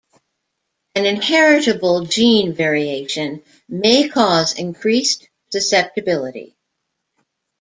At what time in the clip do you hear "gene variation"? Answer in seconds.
2.05-3.43